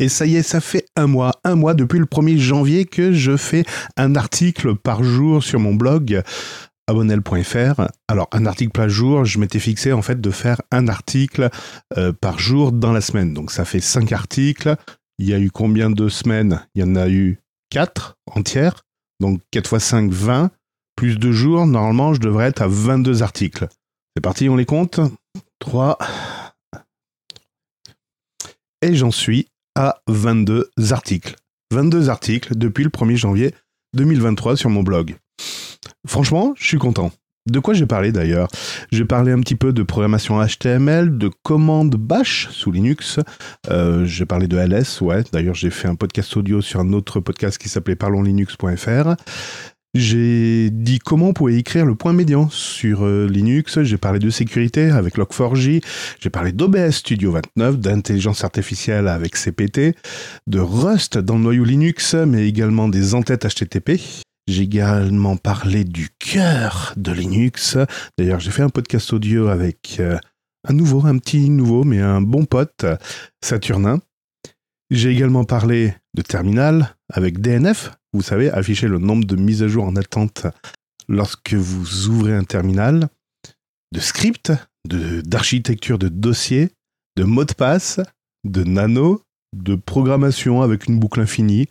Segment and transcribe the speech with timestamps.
[0.00, 3.12] Et ça y est, ça fait un mois, un mois depuis le 1er janvier que
[3.12, 3.64] je fais
[3.98, 6.22] un article par jour sur mon blog
[6.86, 7.82] abonnel.fr.
[8.08, 11.50] Alors, un article par jour, je m'étais fixé en fait de faire un article
[11.98, 13.34] euh, par jour dans la semaine.
[13.34, 14.74] Donc, ça fait cinq articles.
[15.18, 16.66] Il y a eu combien de semaines?
[16.74, 17.38] Il y en a eu
[17.68, 18.82] quatre entières.
[19.20, 20.50] Donc, 4 fois 5, 20.
[20.96, 23.68] Plus de jours, normalement, je devrais être à 22 articles.
[24.16, 24.98] C'est parti, on les compte?
[25.58, 25.98] 3.
[28.82, 31.36] Et j'en suis à 22 articles.
[31.72, 33.54] 22 articles depuis le 1er janvier
[33.94, 35.16] 2023 sur mon blog.
[36.06, 37.10] Franchement, je suis content.
[37.48, 38.48] De quoi j'ai parlé d'ailleurs?
[38.92, 43.18] J'ai parlé un petit peu de programmation HTML, de commandes bash sous Linux.
[43.70, 45.24] Euh, j'ai parlé de LS, ouais.
[45.32, 49.14] D'ailleurs, j'ai fait un podcast audio sur un autre podcast qui s'appelait parlonslinux.fr.
[49.94, 50.59] J'ai
[51.10, 53.82] comment on pouvait écrire le point médian sur euh, Linux.
[53.82, 55.82] J'ai parlé de sécurité avec Log4j.
[56.20, 59.96] J'ai parlé d'OBS Studio 29, d'intelligence artificielle avec CPT,
[60.46, 64.00] de Rust dans le noyau Linux, mais également des entêtes HTTP.
[64.46, 67.76] J'ai également parlé du cœur de Linux.
[68.16, 70.16] D'ailleurs, j'ai fait un podcast audio avec euh,
[70.68, 72.86] un nouveau, un petit nouveau, mais un bon pote,
[73.42, 73.98] Saturnin.
[74.92, 77.90] J'ai également parlé de terminal avec DNF.
[78.12, 80.46] Vous savez, afficher le nombre de mises à jour en attente
[81.10, 83.08] lorsque vous ouvrez un terminal.
[83.92, 84.52] De script,
[84.86, 86.70] d'architecture de, dossier,
[87.16, 88.00] de mot de passe,
[88.44, 89.22] de nano,
[89.54, 91.66] de programmation avec une boucle infinie,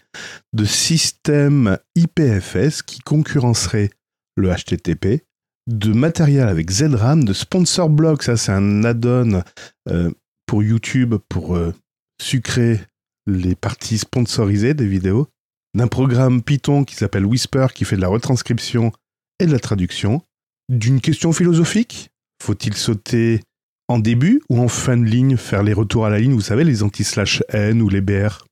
[0.53, 3.89] de système IPFS qui concurrencerait
[4.35, 5.23] le HTTP,
[5.67, 9.43] de matériel avec ZRAM, de sponsor block, ça c'est un add-on
[9.87, 10.11] euh,
[10.45, 11.73] pour YouTube pour euh,
[12.21, 12.81] sucrer
[13.27, 15.29] les parties sponsorisées des vidéos,
[15.73, 18.91] d'un programme Python qui s'appelle Whisper qui fait de la retranscription
[19.39, 20.21] et de la traduction,
[20.69, 22.09] d'une question philosophique,
[22.41, 23.41] faut-il sauter
[23.87, 26.63] en début ou en fin de ligne, faire les retours à la ligne, vous savez,
[26.63, 28.45] les anti-slash N ou les BR.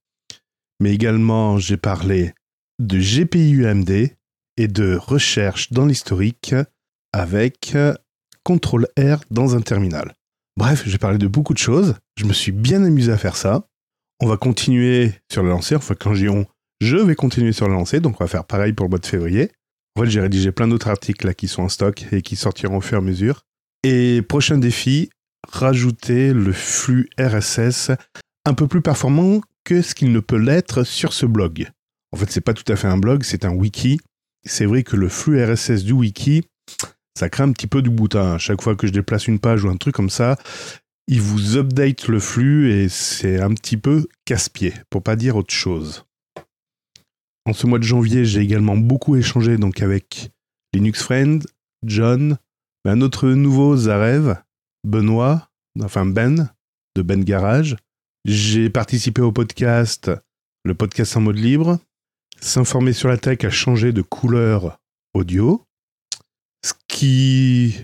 [0.79, 2.33] Mais également, j'ai parlé
[2.79, 4.09] de GPI UMD
[4.57, 6.55] et de recherche dans l'historique
[7.13, 7.75] avec
[8.47, 10.15] CTRL R dans un terminal.
[10.57, 11.95] Bref, j'ai parlé de beaucoup de choses.
[12.17, 13.67] Je me suis bien amusé à faire ça.
[14.19, 15.75] On va continuer sur le lancer.
[15.75, 16.47] Enfin, quand j'ai on,
[16.81, 17.99] je vais continuer sur le lancer.
[17.99, 19.51] Donc, on va faire pareil pour le mois de février.
[19.97, 22.77] En fait, j'ai rédigé plein d'autres articles là qui sont en stock et qui sortiront
[22.77, 23.41] au fur et à mesure.
[23.83, 25.09] Et prochain défi,
[25.51, 27.89] rajouter le flux RSS
[28.45, 31.67] un peu plus performant que ce qu'il ne peut l'être sur ce blog.
[32.11, 33.99] En fait, c'est pas tout à fait un blog, c'est un wiki.
[34.45, 36.43] C'est vrai que le flux RSS du wiki,
[37.17, 38.33] ça crée un petit peu du boutin.
[38.33, 40.37] À chaque fois que je déplace une page ou un truc comme ça,
[41.07, 45.55] il vous update le flux et c'est un petit peu casse-pied, pour pas dire autre
[45.55, 46.06] chose.
[47.47, 50.31] En ce mois de janvier, j'ai également beaucoup échangé donc avec
[50.73, 51.41] Linux Friend,
[51.85, 52.37] John,
[52.83, 54.35] un autre nouveau Zarev,
[54.85, 55.47] Benoît,
[55.81, 56.53] enfin Ben,
[56.97, 57.77] de Ben Garage.
[58.25, 60.11] J'ai participé au podcast,
[60.65, 61.79] le podcast en mode libre.
[62.41, 64.77] S'informer sur la tech a changé de couleur
[65.13, 65.63] audio.
[66.65, 67.77] Ce qui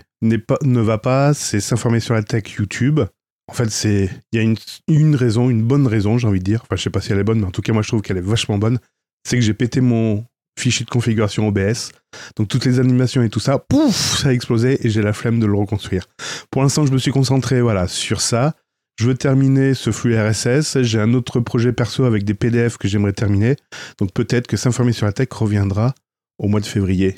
[0.46, 3.00] pas, ne va pas, c'est s'informer sur la tech YouTube.
[3.48, 4.58] En fait, c'est il y a une,
[4.90, 6.64] une, raison, une bonne raison, j'ai envie de dire.
[6.64, 8.02] Enfin, je sais pas si elle est bonne, mais en tout cas, moi, je trouve
[8.02, 8.78] qu'elle est vachement bonne.
[9.24, 10.26] C'est que j'ai pété mon
[10.58, 11.92] fichier de configuration OBS.
[12.36, 15.40] Donc toutes les animations et tout ça, pouf, ça a explosé et j'ai la flemme
[15.40, 16.06] de le reconstruire.
[16.52, 18.56] Pour l'instant, je me suis concentré voilà, sur ça.
[19.00, 20.84] Je veux terminer ce flux RSS.
[20.84, 23.56] J'ai un autre projet perso avec des PDF que j'aimerais terminer.
[23.98, 25.96] Donc peut-être que s'informer sur la tech reviendra
[26.38, 27.16] au mois de février.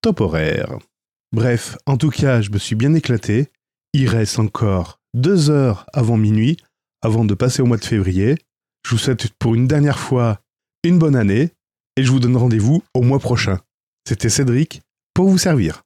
[0.00, 0.78] Top horaire.
[1.32, 3.48] Bref, en tout cas, je me suis bien éclaté.
[3.92, 6.56] Il reste encore deux heures avant minuit,
[7.02, 8.36] avant de passer au mois de février.
[8.86, 10.40] Je vous souhaite pour une dernière fois
[10.84, 11.50] une bonne année
[11.96, 13.58] et je vous donne rendez-vous au mois prochain.
[14.06, 14.82] C'était Cédric
[15.14, 15.85] pour vous servir.